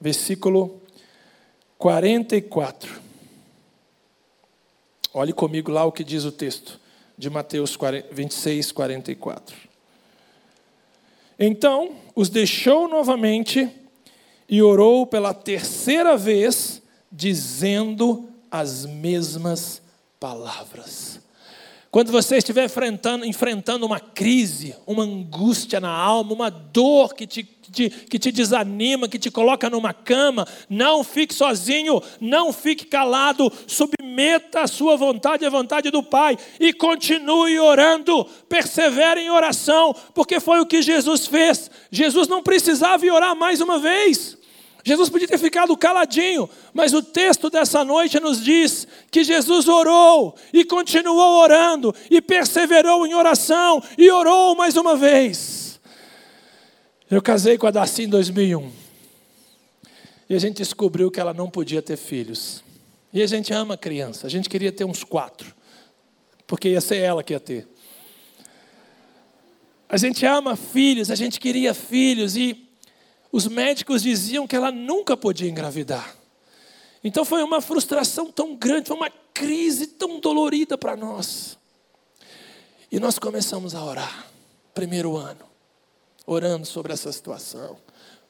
[0.00, 0.82] Versículo
[1.78, 3.00] 44.
[5.14, 6.80] Olhe comigo lá o que diz o texto
[7.16, 7.78] de Mateus
[8.10, 9.56] 26, 44.
[11.38, 13.70] Então os deixou novamente
[14.48, 19.85] e orou pela terceira vez, dizendo as mesmas
[20.18, 21.20] palavras.
[21.90, 27.42] Quando você estiver enfrentando, enfrentando uma crise, uma angústia na alma, uma dor que te,
[27.42, 33.50] te, que te desanima, que te coloca numa cama, não fique sozinho, não fique calado,
[33.66, 40.38] submeta a sua vontade à vontade do Pai e continue orando, persevere em oração, porque
[40.38, 41.70] foi o que Jesus fez.
[41.90, 44.36] Jesus não precisava orar mais uma vez.
[44.86, 50.36] Jesus podia ter ficado caladinho, mas o texto dessa noite nos diz que Jesus orou
[50.52, 55.80] e continuou orando e perseverou em oração e orou mais uma vez.
[57.10, 58.70] Eu casei com a Darcy em 2001
[60.30, 62.62] e a gente descobriu que ela não podia ter filhos.
[63.12, 65.52] E a gente ama criança, a gente queria ter uns quatro,
[66.46, 67.66] porque ia ser ela que ia ter.
[69.88, 72.65] A gente ama filhos, a gente queria filhos e
[73.36, 76.16] os médicos diziam que ela nunca podia engravidar.
[77.04, 81.58] Então foi uma frustração tão grande, foi uma crise tão dolorida para nós.
[82.90, 84.26] E nós começamos a orar.
[84.72, 85.44] Primeiro ano,
[86.26, 87.76] orando sobre essa situação.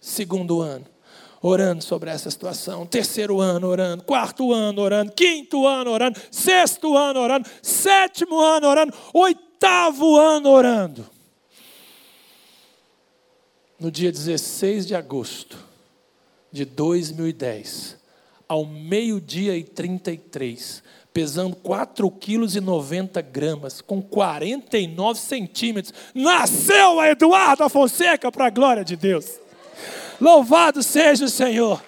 [0.01, 0.87] Segundo ano,
[1.41, 2.85] orando sobre essa situação.
[2.85, 4.03] Terceiro ano, orando.
[4.03, 5.13] Quarto ano, orando.
[5.13, 6.21] Quinto ano, orando.
[6.33, 7.49] Sexto ano, orando.
[7.63, 8.93] Sétimo ano, orando.
[9.15, 11.16] Oitavo ano, orando
[13.79, 15.59] no dia 16 de agosto
[16.51, 17.97] de 2010,
[18.49, 27.11] ao meio-dia e 33, pesando 4 quilos e 90 gramas, com 49 centímetros, nasceu a
[27.11, 29.41] Eduardo Fonseca para a glória de Deus.
[30.21, 31.83] Louvado seja o Senhor.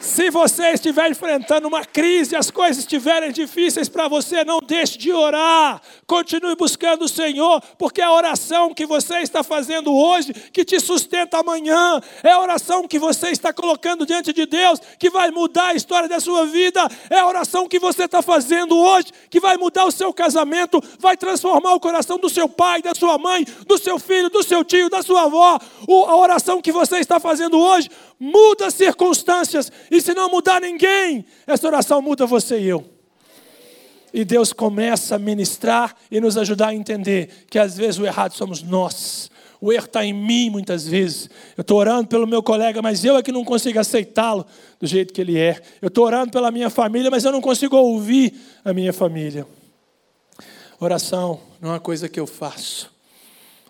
[0.00, 5.12] Se você estiver enfrentando uma crise, as coisas estiverem difíceis para você, não deixe de
[5.12, 5.78] orar.
[6.06, 10.80] Continue buscando o Senhor, porque é a oração que você está fazendo hoje que te
[10.80, 12.00] sustenta amanhã.
[12.22, 16.08] É a oração que você está colocando diante de Deus que vai mudar a história
[16.08, 16.88] da sua vida.
[17.10, 21.14] É a oração que você está fazendo hoje que vai mudar o seu casamento, vai
[21.14, 24.88] transformar o coração do seu pai, da sua mãe, do seu filho, do seu tio,
[24.88, 25.58] da sua avó.
[26.08, 31.24] A oração que você está fazendo hoje muda as circunstâncias, e se não mudar ninguém,
[31.46, 32.84] essa oração muda você e eu.
[34.12, 38.32] E Deus começa a ministrar e nos ajudar a entender que às vezes o errado
[38.32, 39.30] somos nós.
[39.60, 41.30] O erro está em mim muitas vezes.
[41.56, 44.44] Eu estou orando pelo meu colega, mas eu é que não consigo aceitá-lo
[44.78, 45.60] do jeito que ele é.
[45.80, 49.46] Eu estou orando pela minha família, mas eu não consigo ouvir a minha família.
[50.78, 52.90] Oração não é uma coisa que eu faço.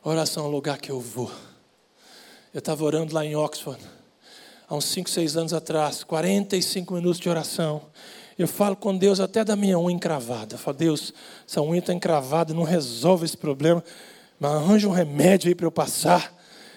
[0.02, 1.30] Oração é um lugar que eu vou.
[2.54, 3.80] Eu estava orando lá em Oxford
[4.70, 7.82] há uns 5, 6 anos atrás, 45 minutos de oração.
[8.38, 10.54] Eu falo com Deus até da minha unha encravada.
[10.54, 11.12] Eu falo, Deus,
[11.46, 13.82] essa unha está encravada, não resolve esse problema,
[14.38, 16.32] mas arranja um remédio aí para eu passar.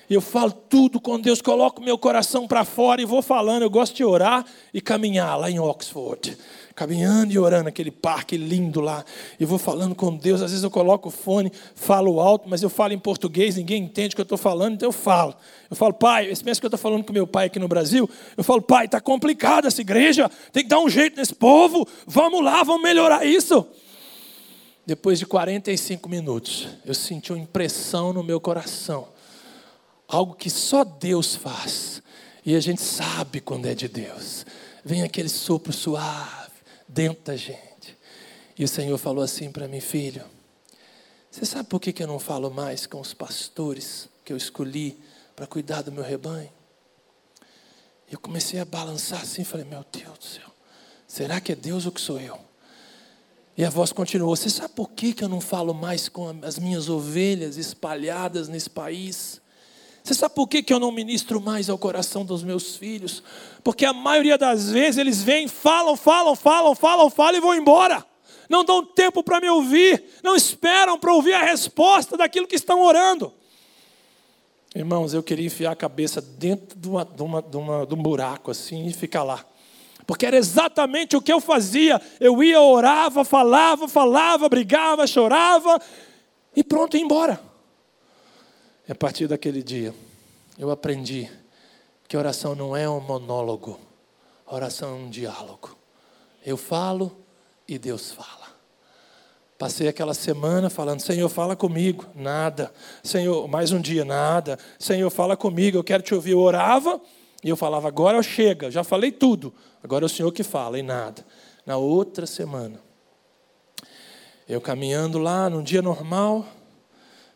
[0.10, 3.62] Eu falo tudo com Deus, coloco meu coração para fora e vou falando.
[3.62, 6.36] Eu gosto de orar e caminhar lá em Oxford
[6.76, 9.06] caminhando e orando naquele parque lindo lá.
[9.40, 10.42] E vou falando com Deus.
[10.42, 14.14] Às vezes eu coloco o fone, falo alto, mas eu falo em português, ninguém entende
[14.14, 15.36] o que eu estou falando, então eu falo.
[15.70, 18.10] Eu falo, pai, esse mês que eu estou falando com meu pai aqui no Brasil,
[18.36, 22.44] eu falo, pai, está complicado essa igreja, tem que dar um jeito nesse povo, vamos
[22.44, 23.66] lá, vamos melhorar isso.
[24.86, 29.08] Depois de 45 minutos, eu senti uma impressão no meu coração,
[30.08, 32.02] algo que só Deus faz,
[32.46, 34.46] e a gente sabe quando é de Deus.
[34.84, 36.42] Vem aquele sopro suave
[36.93, 37.97] dentro da gente.
[38.58, 40.23] E o Senhor falou assim para mim, filho,
[41.29, 44.97] você sabe por que, eu não falo mais com os pastores que eu escolhi
[45.36, 46.51] para cuidar do meu rebanho?
[48.10, 50.49] Eu comecei a balançar assim, falei, meu Deus do céu,
[51.08, 52.39] será que é Deus ou que sou eu?
[53.58, 56.89] E a voz continuou: Você sabe por que eu não falo mais com as minhas
[56.89, 59.39] ovelhas espalhadas nesse país?
[60.04, 63.24] Você sabe por que, que eu não ministro mais ao coração dos meus filhos?
[63.63, 68.06] Porque a maioria das vezes eles vêm, falam, falam, falam, falam, falam e vão embora.
[68.50, 72.82] Não dão tempo para me ouvir, não esperam para ouvir a resposta daquilo que estão
[72.82, 73.34] orando.
[74.76, 78.02] Irmãos, eu queria enfiar a cabeça dentro de, uma, de, uma, de, uma, de um
[78.02, 79.46] buraco assim e ficar lá.
[80.06, 82.02] Porque era exatamente o que eu fazia.
[82.20, 85.80] Eu ia, orava, falava, falava, brigava, chorava
[86.54, 87.53] e pronto, ia embora.
[88.88, 89.93] E a partir daquele dia,
[90.58, 91.30] eu aprendi
[92.08, 93.80] que oração não é um monólogo,
[94.46, 95.78] oração é um diálogo.
[96.46, 97.15] Eu falo
[97.67, 98.43] e Deus fala.
[99.58, 102.06] Passei aquela semana falando: Senhor, fala comigo.
[102.13, 102.74] Nada.
[103.02, 104.60] Senhor, mais um dia, nada.
[104.78, 106.32] Senhor, fala comigo, eu quero te ouvir.
[106.32, 107.00] Eu orava
[107.41, 109.54] e eu falava: Agora chega, já falei tudo.
[109.82, 111.26] Agora é o Senhor que fala e nada.
[111.65, 112.78] Na outra semana,
[114.50, 116.46] eu caminhando lá num dia normal,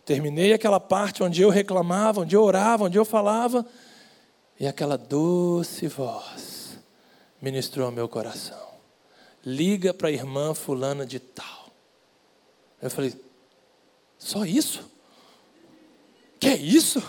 [0.08, 3.66] terminei aquela parte onde eu reclamava, onde eu orava, onde eu falava,
[4.58, 6.80] e aquela doce voz
[7.42, 8.68] ministrou ao meu coração.
[9.46, 11.68] Liga para a irmã fulana de tal.
[12.82, 13.14] Eu falei,
[14.18, 14.90] só isso?
[16.40, 17.04] Que isso?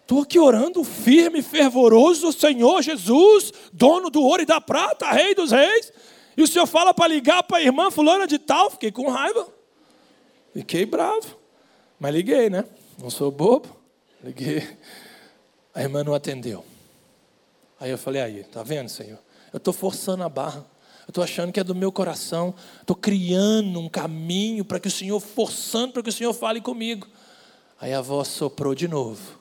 [0.00, 5.50] Estou aqui orando firme, fervoroso, Senhor Jesus, dono do ouro e da prata, Rei dos
[5.50, 5.92] reis.
[6.36, 9.48] E o senhor fala para ligar para a irmã fulana de tal, fiquei com raiva.
[10.52, 11.39] Fiquei bravo.
[12.00, 12.64] Mas liguei, né?
[12.98, 13.68] Não sou bobo.
[14.24, 14.66] Liguei.
[15.74, 16.64] A irmã não atendeu.
[17.78, 19.18] Aí eu falei, aí, tá vendo, Senhor?
[19.52, 20.64] Eu estou forçando a barra.
[21.06, 22.54] Eu estou achando que é do meu coração.
[22.80, 27.06] Estou criando um caminho para que o Senhor, forçando para que o Senhor fale comigo.
[27.78, 29.38] Aí a voz soprou de novo.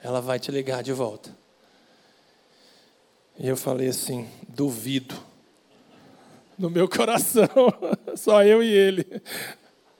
[0.00, 1.36] Ela vai te ligar de volta.
[3.36, 5.14] E eu falei assim: duvido
[6.58, 7.48] no meu coração,
[8.14, 9.22] só eu e ele.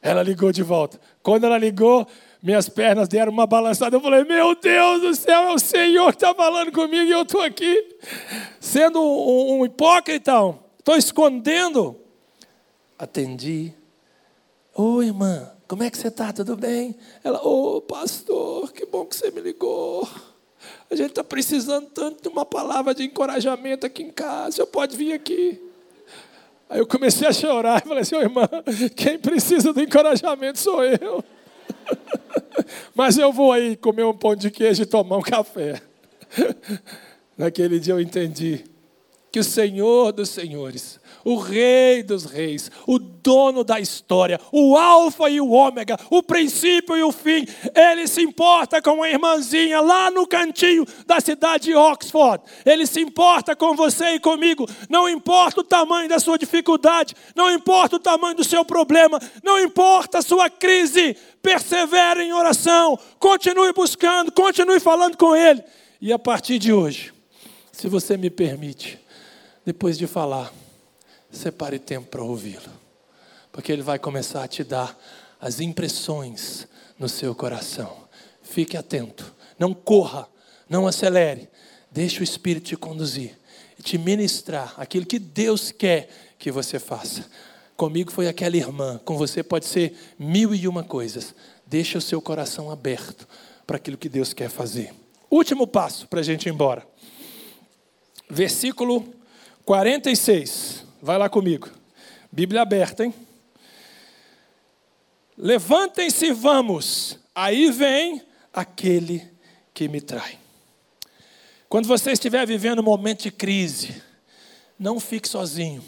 [0.03, 1.01] Ela ligou de volta.
[1.23, 2.07] Quando ela ligou,
[2.43, 3.97] minhas pernas deram uma balançada.
[3.97, 7.23] Eu falei: Meu Deus do céu, é o Senhor que está falando comigo e eu
[7.23, 7.97] estou aqui,
[8.59, 10.33] sendo um, um hipócrita,
[10.79, 11.97] estou escondendo.
[12.99, 13.75] Atendi.
[14.75, 16.33] Oi, irmã, como é que você está?
[16.33, 16.97] Tudo bem?
[17.23, 20.09] Ela, ô oh, pastor, que bom que você me ligou.
[20.91, 24.57] A gente está precisando tanto de uma palavra de encorajamento aqui em casa.
[24.57, 25.70] Você pode vir aqui.
[26.71, 28.49] Aí eu comecei a chorar e falei assim, oh, irmã,
[28.95, 31.25] quem precisa do encorajamento sou eu.
[32.95, 35.83] Mas eu vou aí comer um pão de queijo e tomar um café.
[37.37, 38.63] Naquele dia eu entendi
[39.33, 45.29] que o Senhor dos Senhores o Rei dos Reis, o dono da história, o Alfa
[45.29, 47.47] e o Ômega, o princípio e o fim.
[47.75, 52.43] Ele se importa com a irmãzinha lá no cantinho da cidade de Oxford.
[52.65, 54.67] Ele se importa com você e comigo.
[54.89, 59.59] Não importa o tamanho da sua dificuldade, não importa o tamanho do seu problema, não
[59.59, 61.17] importa a sua crise.
[61.43, 65.63] Persevere em oração, continue buscando, continue falando com Ele.
[66.01, 67.13] E a partir de hoje,
[67.73, 68.99] se você me permite,
[69.65, 70.53] depois de falar,
[71.31, 72.73] separe tempo para ouvi-lo,
[73.53, 74.99] porque ele vai começar a te dar
[75.41, 76.67] as impressões
[76.99, 78.09] no seu coração.
[78.43, 80.29] Fique atento, não corra,
[80.69, 81.49] não acelere,
[81.91, 83.39] deixe o Espírito te conduzir
[83.79, 87.27] e te ministrar aquilo que Deus quer que você faça.
[87.77, 91.35] Comigo foi aquela irmã, com você pode ser mil e uma coisas.
[91.67, 93.27] Deixe o seu coração aberto
[93.67, 94.93] para aquilo que Deus quer fazer.
[95.31, 96.87] Último passo para a gente ir embora.
[98.29, 99.09] Versículo
[99.65, 100.90] 46.
[101.03, 101.71] Vai lá comigo.
[102.31, 103.15] Bíblia aberta, hein?
[105.37, 107.19] Levantem-se, vamos.
[107.35, 108.21] Aí vem
[108.53, 109.27] aquele
[109.73, 110.39] que me trai.
[111.71, 114.03] Quando você estiver vivendo um momento de crise,
[114.79, 115.83] não fique sozinho.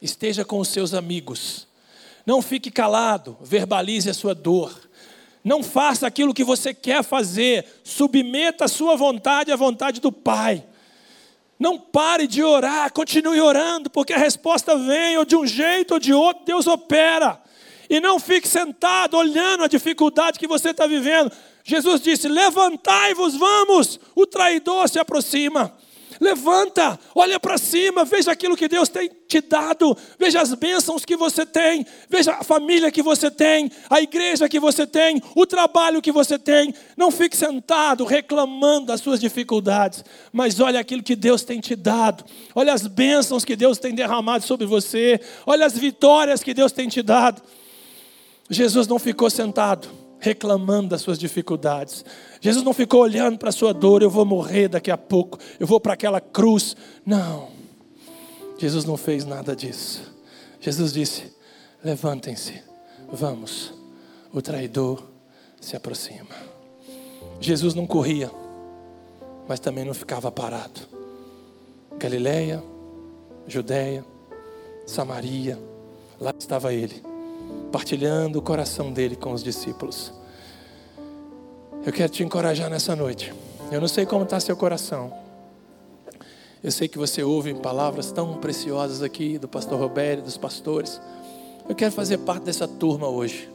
[0.00, 1.68] Esteja com os seus amigos.
[2.26, 4.76] Não fique calado, verbalize a sua dor.
[5.44, 10.64] Não faça aquilo que você quer fazer, submeta a sua vontade à vontade do Pai.
[11.62, 16.00] Não pare de orar, continue orando, porque a resposta vem, ou de um jeito ou
[16.00, 17.40] de outro, Deus opera.
[17.88, 21.30] E não fique sentado olhando a dificuldade que você está vivendo.
[21.62, 25.72] Jesus disse: Levantai-vos, vamos, o traidor se aproxima.
[26.22, 31.16] Levanta, olha para cima, veja aquilo que Deus tem te dado, veja as bênçãos que
[31.16, 36.00] você tem, veja a família que você tem, a igreja que você tem, o trabalho
[36.00, 36.72] que você tem.
[36.96, 42.24] Não fique sentado reclamando das suas dificuldades, mas olha aquilo que Deus tem te dado,
[42.54, 46.88] olha as bênçãos que Deus tem derramado sobre você, olha as vitórias que Deus tem
[46.88, 47.42] te dado.
[48.48, 52.04] Jesus não ficou sentado reclamando das suas dificuldades.
[52.40, 55.66] Jesus não ficou olhando para a sua dor, eu vou morrer daqui a pouco, eu
[55.66, 56.76] vou para aquela cruz.
[57.04, 57.48] Não.
[58.56, 60.14] Jesus não fez nada disso.
[60.60, 61.34] Jesus disse:
[61.82, 62.62] levantem-se,
[63.12, 63.74] vamos.
[64.32, 65.02] O traidor
[65.60, 66.36] se aproxima.
[67.40, 68.30] Jesus não corria,
[69.48, 70.80] mas também não ficava parado.
[71.98, 72.62] Galileia,
[73.48, 74.04] Judéia,
[74.86, 75.58] Samaria,
[76.20, 77.11] lá estava ele
[77.72, 80.12] partilhando o coração dele com os discípulos.
[81.84, 83.32] Eu quero te encorajar nessa noite.
[83.70, 85.12] Eu não sei como está seu coração.
[86.62, 91.00] Eu sei que você ouve palavras tão preciosas aqui do pastor Roberto, dos pastores.
[91.68, 93.48] Eu quero fazer parte dessa turma hoje.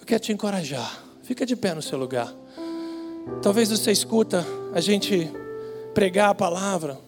[0.00, 1.02] Eu quero te encorajar.
[1.22, 2.34] Fica de pé no seu lugar.
[3.40, 4.44] Talvez você escuta
[4.74, 5.30] a gente
[5.94, 6.98] pregar a palavra,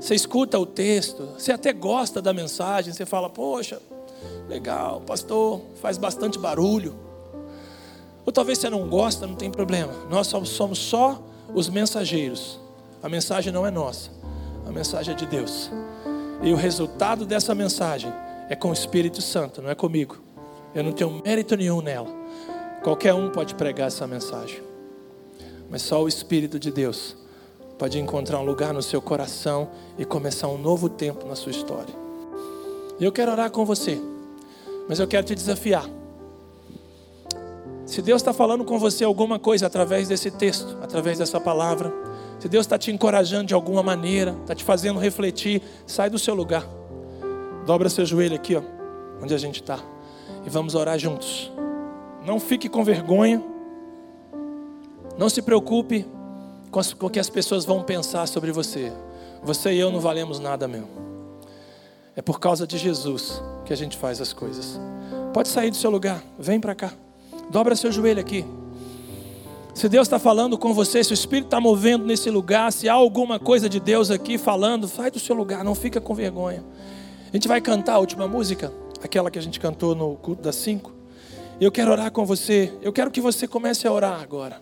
[0.00, 3.80] você escuta o texto, você até gosta da mensagem, você fala, poxa,
[4.48, 6.94] legal, pastor, faz bastante barulho.
[8.24, 9.92] Ou talvez você não gosta, não tem problema.
[10.10, 11.22] Nós somos só
[11.54, 12.60] os mensageiros.
[13.02, 14.10] A mensagem não é nossa,
[14.66, 15.70] a mensagem é de Deus.
[16.42, 18.12] E o resultado dessa mensagem
[18.48, 20.18] é com o Espírito Santo, não é comigo.
[20.74, 22.08] Eu não tenho mérito nenhum nela.
[22.82, 24.62] Qualquer um pode pregar essa mensagem.
[25.70, 27.16] Mas só o Espírito de Deus
[27.78, 32.07] pode encontrar um lugar no seu coração e começar um novo tempo na sua história.
[33.00, 34.00] Eu quero orar com você,
[34.88, 35.88] mas eu quero te desafiar.
[37.86, 41.92] Se Deus está falando com você alguma coisa através desse texto, através dessa palavra,
[42.38, 46.34] se Deus está te encorajando de alguma maneira, está te fazendo refletir, sai do seu
[46.34, 46.66] lugar.
[47.64, 48.62] Dobra seu joelho aqui, ó,
[49.22, 49.78] onde a gente está.
[50.44, 51.50] E vamos orar juntos.
[52.26, 53.42] Não fique com vergonha.
[55.16, 56.06] Não se preocupe
[56.70, 58.92] com o que as pessoas vão pensar sobre você.
[59.42, 61.17] Você e eu não valemos nada mesmo.
[62.18, 64.76] É por causa de Jesus que a gente faz as coisas.
[65.32, 66.92] Pode sair do seu lugar, vem para cá.
[67.48, 68.44] Dobra seu joelho aqui.
[69.72, 72.92] Se Deus está falando com você, se o Espírito está movendo nesse lugar, se há
[72.92, 76.64] alguma coisa de Deus aqui falando, sai do seu lugar, não fica com vergonha.
[77.28, 80.56] A gente vai cantar a última música, aquela que a gente cantou no culto das
[80.56, 80.92] cinco.
[81.60, 82.72] Eu quero orar com você.
[82.82, 84.60] Eu quero que você comece a orar agora.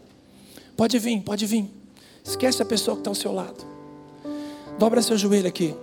[0.77, 1.71] Pode vir, pode vir.
[2.23, 3.65] Esquece a pessoa que está ao seu lado.
[4.79, 5.75] Dobra seu joelho aqui.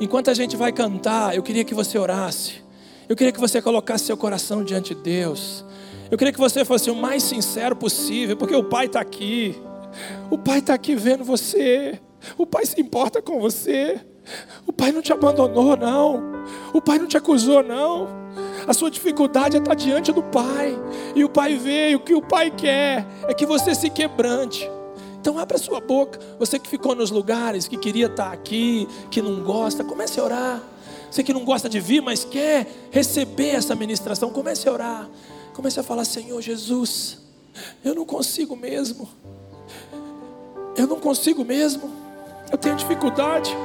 [0.00, 2.62] Enquanto a gente vai cantar, eu queria que você orasse.
[3.08, 5.64] Eu queria que você colocasse seu coração diante de Deus.
[6.10, 9.60] Eu queria que você fosse o mais sincero possível, porque o Pai está aqui.
[10.30, 12.00] O Pai está aqui vendo você.
[12.36, 14.00] O Pai se importa com você.
[14.66, 16.22] O Pai não te abandonou, não.
[16.72, 18.08] O Pai não te acusou, não.
[18.66, 20.78] A sua dificuldade é estar diante do Pai.
[21.14, 21.98] E o Pai veio.
[21.98, 24.70] O que o Pai quer é que você se quebrante.
[25.22, 26.18] Então abra sua boca.
[26.36, 30.62] Você que ficou nos lugares, que queria estar aqui, que não gosta, comece a orar.
[31.08, 35.08] Você que não gosta de vir, mas quer receber essa ministração, comece a orar.
[35.54, 37.18] Comece a falar: Senhor Jesus,
[37.84, 39.08] eu não consigo mesmo.
[40.76, 41.88] Eu não consigo mesmo.
[42.50, 43.56] Eu tenho dificuldade.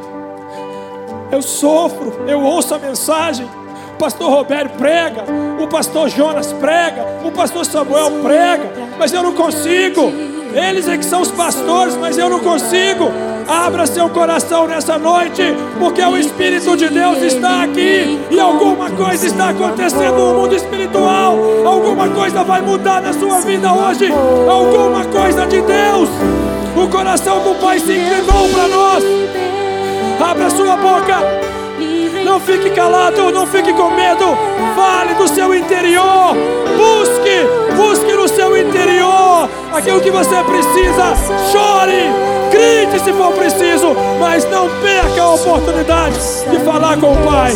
[1.31, 2.29] Eu sofro.
[2.29, 3.47] Eu ouço a mensagem.
[3.95, 5.23] O pastor Roberto prega.
[5.59, 7.03] O pastor Jonas prega.
[7.25, 8.71] O pastor Samuel prega.
[8.99, 10.26] Mas eu não consigo.
[10.57, 13.11] Eles é que são os pastores, mas eu não consigo.
[13.47, 15.43] Abra seu coração nessa noite,
[15.77, 21.37] porque o Espírito de Deus está aqui e alguma coisa está acontecendo no mundo espiritual.
[21.63, 24.11] Alguma coisa vai mudar na sua vida hoje.
[24.49, 26.09] Alguma coisa de Deus.
[26.75, 29.03] O coração do Pai se inclinou para nós.
[30.19, 31.17] Abra sua boca.
[32.25, 34.35] Não fique calado, não fique com medo.
[34.75, 36.35] Fale do seu interior.
[36.75, 41.15] Busque, busque seu interior aquilo que você precisa.
[41.51, 42.09] Chore,
[42.51, 46.15] grite se for preciso, mas não perca a oportunidade
[46.49, 47.51] de falar com o Pai.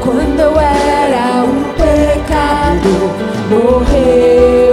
[0.00, 3.10] Quando eu era um pecado,
[3.50, 4.63] morreu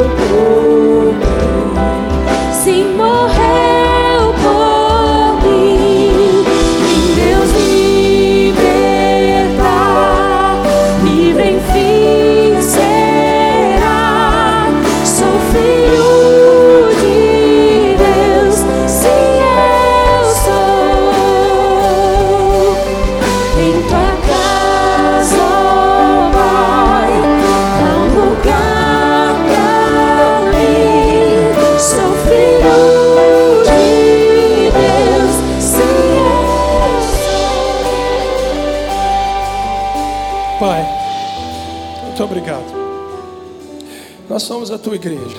[44.75, 45.37] a tua igreja,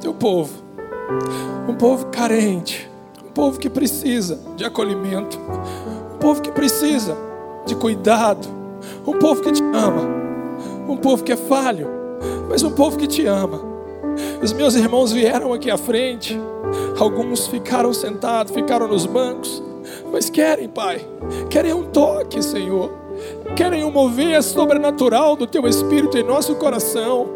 [0.00, 0.62] teu povo,
[1.68, 2.90] um povo carente,
[3.24, 5.38] um povo que precisa de acolhimento,
[6.14, 7.16] um povo que precisa
[7.66, 8.48] de cuidado,
[9.06, 10.02] um povo que te ama,
[10.88, 11.88] um povo que é falho,
[12.48, 13.60] mas um povo que te ama.
[14.42, 16.38] Os meus irmãos vieram aqui à frente,
[16.98, 19.62] alguns ficaram sentados, ficaram nos bancos,
[20.10, 21.06] mas querem, Pai,
[21.50, 23.05] querem um toque, Senhor,
[23.56, 27.28] querem um mover sobrenatural do Teu Espírito em nosso coração,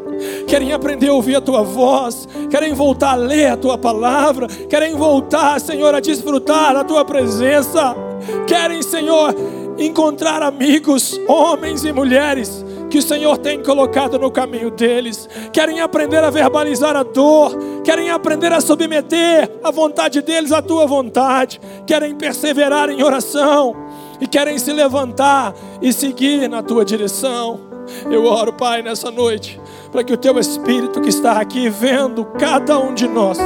[0.47, 4.95] querem aprender a ouvir a Tua voz, querem voltar a ler a Tua palavra, querem
[4.95, 7.95] voltar, Senhor, a desfrutar da Tua presença,
[8.47, 9.35] querem, Senhor,
[9.79, 15.29] encontrar amigos, homens e mulheres que o Senhor tem colocado no caminho deles.
[15.53, 20.87] Querem aprender a verbalizar a dor, querem aprender a submeter a vontade deles à tua
[20.87, 23.75] vontade, querem perseverar em oração
[24.21, 27.61] e querem se levantar e seguir na tua direção.
[28.11, 29.61] Eu oro, Pai, nessa noite,
[29.91, 33.39] para que o teu Espírito que está aqui vendo cada um de nós,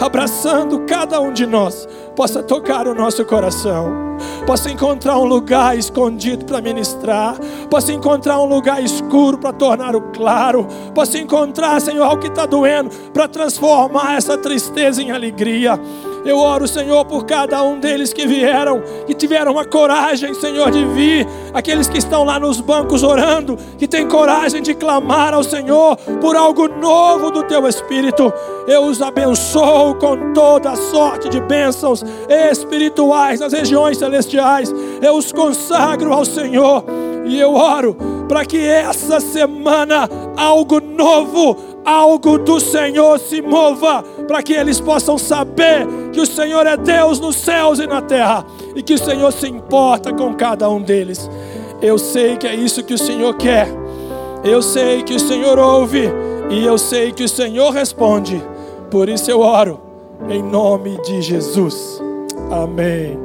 [0.00, 4.08] abraçando cada um de nós, possa tocar o nosso coração
[4.48, 7.36] possa encontrar um lugar escondido para ministrar,
[7.68, 12.46] possa encontrar um lugar escuro para tornar o claro, possa encontrar, Senhor, algo que está
[12.46, 15.78] doendo para transformar essa tristeza em alegria.
[16.28, 20.84] Eu oro, Senhor, por cada um deles que vieram, que tiveram a coragem, Senhor, de
[20.84, 21.26] vir.
[21.54, 26.36] Aqueles que estão lá nos bancos orando, que têm coragem de clamar ao Senhor por
[26.36, 28.30] algo novo do teu Espírito.
[28.66, 34.70] Eu os abençoo com toda sorte de bênçãos espirituais nas regiões celestiais.
[35.00, 36.84] Eu os consagro ao Senhor
[37.24, 37.96] e eu oro
[38.28, 45.16] para que essa semana algo novo, algo do Senhor se mova, para que eles possam
[45.16, 48.44] saber que o Senhor é Deus nos céus e na terra
[48.76, 51.28] e que o Senhor se importa com cada um deles.
[51.80, 53.66] Eu sei que é isso que o Senhor quer,
[54.44, 56.10] eu sei que o Senhor ouve
[56.50, 58.40] e eu sei que o Senhor responde,
[58.90, 59.80] por isso eu oro
[60.28, 62.02] em nome de Jesus.
[62.50, 63.18] Amém.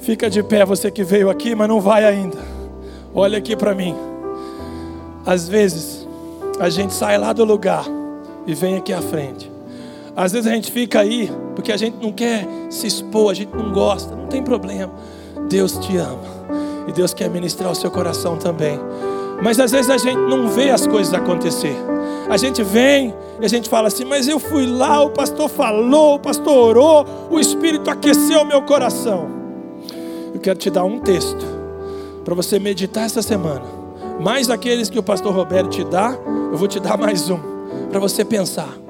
[0.00, 2.38] Fica de pé você que veio aqui, mas não vai ainda.
[3.14, 3.96] Olha aqui para mim.
[5.26, 6.06] Às vezes,
[6.60, 7.84] a gente sai lá do lugar
[8.46, 9.57] e vem aqui à frente.
[10.18, 13.56] Às vezes a gente fica aí porque a gente não quer se expor, a gente
[13.56, 14.92] não gosta, não tem problema.
[15.48, 16.18] Deus te ama
[16.88, 18.80] e Deus quer ministrar o seu coração também.
[19.40, 21.76] Mas às vezes a gente não vê as coisas acontecer.
[22.28, 26.16] A gente vem e a gente fala assim: Mas eu fui lá, o pastor falou,
[26.16, 29.28] o pastor orou, o Espírito aqueceu o meu coração.
[30.34, 31.46] Eu quero te dar um texto
[32.24, 33.62] para você meditar essa semana.
[34.18, 36.18] Mais aqueles que o pastor Roberto te dá,
[36.50, 37.38] eu vou te dar mais um
[37.88, 38.87] para você pensar.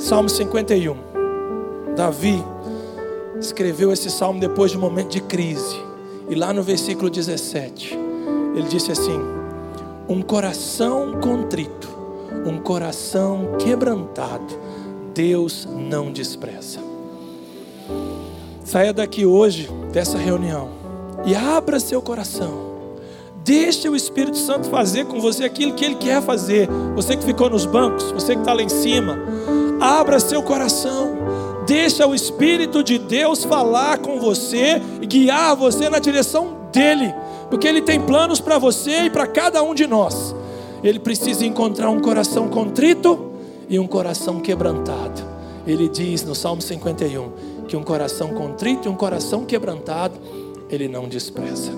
[0.00, 0.96] Salmo 51.
[1.94, 2.42] Davi
[3.38, 5.76] escreveu esse salmo depois de um momento de crise.
[6.26, 7.98] E lá no versículo 17,
[8.56, 9.20] ele disse assim:
[10.08, 11.86] Um coração contrito,
[12.46, 14.58] um coração quebrantado,
[15.12, 16.80] Deus não despreza.
[18.64, 20.70] Saia daqui hoje dessa reunião
[21.26, 22.70] e abra seu coração.
[23.44, 26.68] Deixe o Espírito Santo fazer com você aquilo que Ele quer fazer.
[26.94, 29.18] Você que ficou nos bancos, você que está lá em cima,
[29.80, 31.16] abra seu coração.
[31.66, 37.14] Deixa o Espírito de Deus falar com você e guiar você na direção dele,
[37.48, 40.34] porque Ele tem planos para você e para cada um de nós.
[40.82, 43.32] Ele precisa encontrar um coração contrito
[43.68, 45.22] e um coração quebrantado.
[45.66, 50.18] Ele diz no Salmo 51 que um coração contrito e um coração quebrantado
[50.70, 51.72] ele não despreza.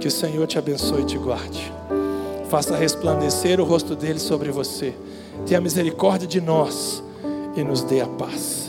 [0.00, 1.72] Que o Senhor te abençoe e te guarde.
[2.48, 4.94] Faça resplandecer o rosto dele sobre você.
[5.46, 7.02] Tenha misericórdia de nós
[7.56, 8.67] e nos dê a paz.